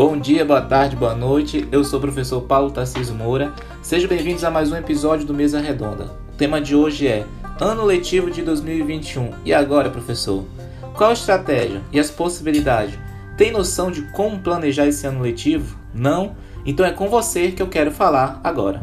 [0.00, 1.68] Bom dia, boa tarde, boa noite.
[1.70, 3.52] Eu sou o professor Paulo Tarcísio Moura.
[3.82, 6.06] Sejam bem-vindos a mais um episódio do Mesa Redonda.
[6.32, 7.26] O tema de hoje é
[7.60, 9.30] Ano Letivo de 2021.
[9.44, 10.46] E agora, professor?
[10.94, 12.98] Qual a estratégia e as possibilidades?
[13.36, 15.76] Tem noção de como planejar esse ano letivo?
[15.92, 16.34] Não?
[16.64, 18.82] Então é com você que eu quero falar agora.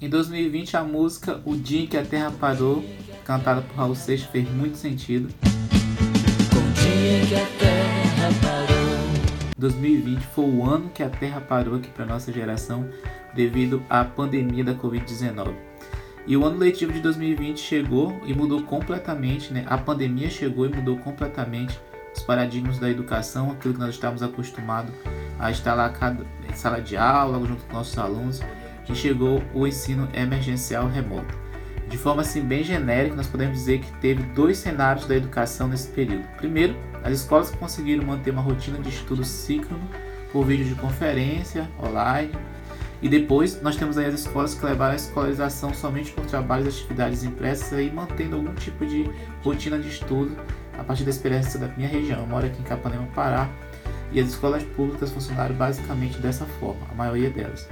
[0.00, 2.84] Em 2020, a música O Dia em que a Terra Parou,
[3.24, 5.28] cantada por Raul Seixas, fez muito sentido.
[7.04, 9.54] O dia em que a Terra parou.
[9.58, 12.88] 2020 foi o ano que a Terra parou aqui para nossa geração
[13.34, 15.52] devido à pandemia da Covid-19.
[16.26, 19.66] E o ano letivo de 2020 chegou e mudou completamente, né?
[19.66, 21.78] A pandemia chegou e mudou completamente
[22.16, 24.94] os paradigmas da educação, aquilo que nós estávamos acostumados
[25.38, 25.92] a estar lá
[26.48, 28.40] em sala de aula, junto com nossos alunos
[28.86, 31.43] que chegou o ensino emergencial remoto.
[31.94, 35.86] De forma assim bem genérica, nós podemos dizer que teve dois cenários da educação nesse
[35.86, 36.26] período.
[36.36, 39.88] Primeiro, as escolas que conseguiram manter uma rotina de estudo síncrono
[40.32, 42.32] por vídeo de conferência online.
[43.00, 46.78] E depois nós temos aí as escolas que levaram a escolarização somente por trabalhos e
[46.80, 49.08] atividades impressas aí mantendo algum tipo de
[49.44, 50.36] rotina de estudo
[50.76, 52.18] a partir da experiência da minha região.
[52.18, 53.48] Eu moro aqui em Capanema, Pará,
[54.10, 57.68] e as escolas públicas funcionaram basicamente dessa forma, a maioria delas.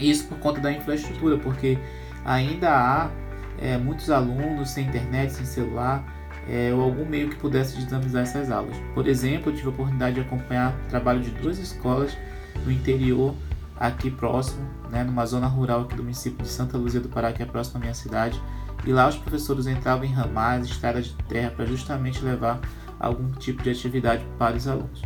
[0.00, 1.78] Isso por conta da infraestrutura, porque
[2.24, 3.10] ainda há
[3.58, 6.04] é, muitos alunos sem internet, sem celular,
[6.48, 8.76] é, ou algum meio que pudesse dinamizar essas aulas.
[8.94, 12.16] Por exemplo, eu tive a oportunidade de acompanhar o trabalho de duas escolas
[12.64, 13.34] no interior,
[13.78, 17.42] aqui próximo, né, numa zona rural aqui do município de Santa Luzia do Pará, que
[17.42, 18.40] é próximo à minha cidade.
[18.84, 22.60] E lá os professores entravam em ramais, estradas de terra, para justamente levar
[22.98, 25.02] algum tipo de atividade para os alunos.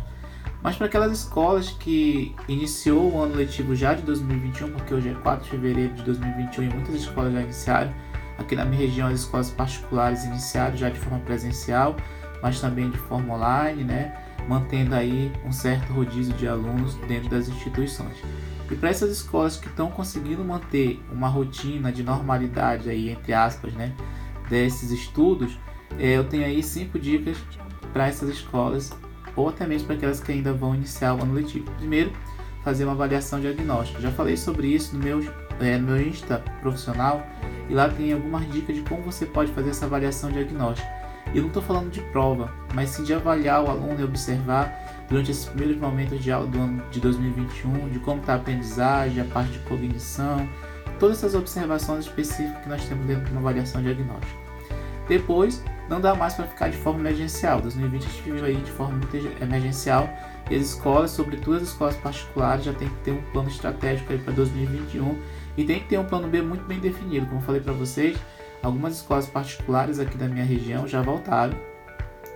[0.63, 5.13] Mas para aquelas escolas que iniciou o ano letivo já de 2021, porque hoje é
[5.15, 7.93] 4 de fevereiro de 2021 e muitas escolas já iniciaram,
[8.41, 11.95] aqui na minha região as escolas particulares iniciaram já de forma presencial,
[12.41, 14.13] mas também de forma online, né?
[14.47, 18.17] mantendo aí um certo rodízio de alunos dentro das instituições.
[18.69, 23.73] E para essas escolas que estão conseguindo manter uma rotina de normalidade aí entre aspas,
[23.73, 23.93] né,
[24.49, 25.59] desses estudos,
[25.99, 27.37] é, eu tenho aí cinco dicas
[27.91, 28.91] para essas escolas
[29.35, 31.69] ou até mesmo para aquelas que ainda vão iniciar o ano letivo.
[31.77, 32.11] Primeiro,
[32.63, 33.99] fazer uma avaliação diagnóstica.
[34.01, 35.19] Já falei sobre isso no meu,
[35.59, 37.25] é, no meu Insta profissional
[37.69, 40.87] e lá tem algumas dicas de como você pode fazer essa avaliação diagnóstica.
[41.33, 45.05] E eu não estou falando de prova, mas sim de avaliar o aluno e observar
[45.07, 49.21] durante esses primeiros momentos de aula do ano de 2021, de como está a aprendizagem,
[49.21, 50.47] a parte de cognição,
[50.99, 54.41] todas essas observações específicas que nós temos dentro de uma avaliação diagnóstica.
[55.07, 57.61] Depois, não dá mais para ficar de forma emergencial.
[57.61, 58.99] 2020 a gente viu aí de forma
[59.41, 60.09] emergencial
[60.51, 64.33] e as escolas, sobretudo as escolas particulares, já tem que ter um plano estratégico para
[64.33, 65.17] 2021
[65.55, 67.25] e tem que ter um plano B muito bem definido.
[67.27, 68.17] Como falei para vocês,
[68.61, 71.57] algumas escolas particulares aqui da minha região já voltaram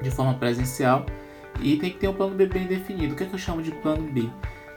[0.02, 1.06] de forma presencial
[1.60, 3.14] e tem que ter um plano B bem definido.
[3.14, 4.30] O que, é que eu chamo de plano B?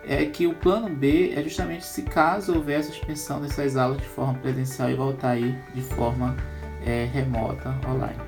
[0.04, 4.08] É que o plano B é justamente se caso houver a suspensão dessas aulas de
[4.08, 6.36] forma presencial e voltar aí de forma
[6.84, 8.18] é, remota, online.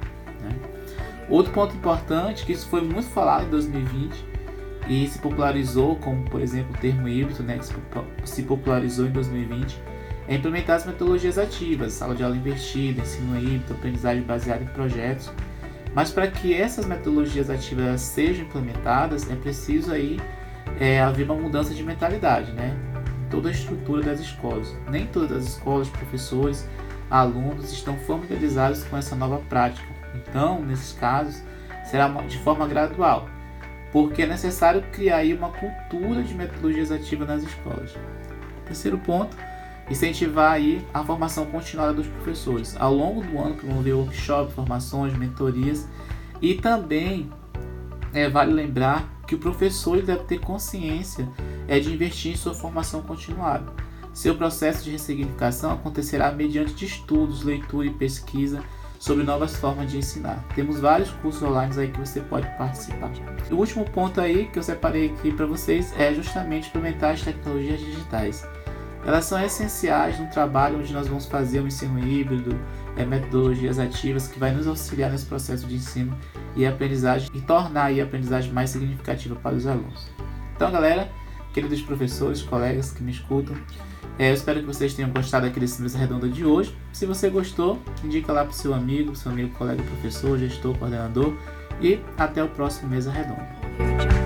[0.41, 0.57] Né?
[1.29, 4.31] Outro ponto importante, que isso foi muito falado em 2020
[4.89, 9.81] e se popularizou, como por exemplo o termo híbrido, né, que se popularizou em 2020,
[10.29, 15.31] é implementar as metodologias ativas, sala de aula invertida, ensino híbrido, aprendizagem baseada em projetos.
[15.93, 20.21] Mas para que essas metodologias ativas sejam implementadas, é preciso aí
[20.79, 22.77] é, haver uma mudança de mentalidade, né?
[23.29, 24.73] Toda a estrutura das escolas.
[24.89, 26.69] Nem todas as escolas, professores,
[27.11, 29.89] alunos estão familiarizados com essa nova prática.
[30.15, 31.43] Então, nesses casos,
[31.85, 33.29] será de forma gradual,
[33.93, 37.95] porque é necessário criar aí uma cultura de metodologias ativas nas escolas.
[38.65, 39.37] Terceiro ponto,
[39.91, 42.77] incentivar aí a formação continuada dos professores.
[42.79, 45.89] Ao longo do ano, promover workshops, formações, mentorias
[46.41, 47.31] e também
[48.13, 51.29] é, vale lembrar que o professor deve ter consciência
[51.67, 53.73] é, de investir em sua formação continuada.
[54.13, 58.63] Seu processo de ressignificação acontecerá mediante estudos, leitura e pesquisa
[59.01, 60.45] sobre novas formas de ensinar.
[60.55, 63.11] Temos vários cursos online aí que você pode participar.
[63.51, 67.81] O último ponto aí que eu separei aqui para vocês é justamente implementar as tecnologias
[67.81, 68.47] digitais.
[69.03, 72.55] Elas são essenciais no trabalho onde nós vamos fazer um ensino híbrido,
[72.95, 76.15] é, metodologias ativas que vai nos auxiliar nesse processo de ensino
[76.55, 80.09] e aprendizagem e tornar a aprendizagem mais significativa para os alunos.
[80.55, 81.11] Então, galera,
[81.55, 83.57] queridos professores, colegas que me escutam,
[84.19, 86.77] eu espero que vocês tenham gostado aqui desse mesa redonda de hoje.
[86.93, 91.35] Se você gostou, indica lá para seu amigo, seu amigo, colega, professor, gestor, coordenador.
[91.81, 94.20] E até o próximo mesa redonda.